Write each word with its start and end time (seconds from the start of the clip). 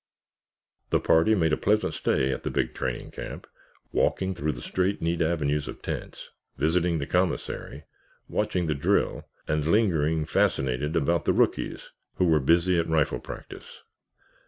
The 0.89 0.99
party 0.99 1.35
made 1.35 1.53
a 1.53 1.57
pleasant 1.57 1.93
stay 1.93 2.31
at 2.31 2.41
the 2.41 2.49
big 2.49 2.73
training 2.73 3.11
camp, 3.11 3.45
walking 3.91 4.33
through 4.33 4.53
the 4.53 4.61
straight, 4.63 4.99
neat 4.99 5.21
avenues 5.21 5.67
of 5.67 5.83
tents, 5.83 6.31
visiting 6.57 6.97
the 6.97 7.05
commissary, 7.05 7.83
watching 8.27 8.65
the 8.65 8.73
drill, 8.73 9.27
and 9.47 9.63
lingering, 9.71 10.25
fascinated, 10.25 10.95
about 10.95 11.25
the 11.25 11.33
rookies 11.33 11.91
who 12.15 12.25
were 12.25 12.39
busy 12.39 12.79
at 12.79 12.89
rifle 12.89 13.19
practice. 13.19 13.83